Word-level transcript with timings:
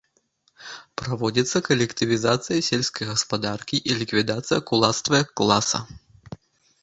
Праводзіцца 0.99 1.57
калектывізацыя 1.67 2.63
сельскай 2.69 3.05
гаспадаркі 3.11 3.77
і 3.91 3.97
ліквідацыя 3.99 4.59
кулацтва 4.71 5.15
як 5.23 5.29
класа. 5.43 5.79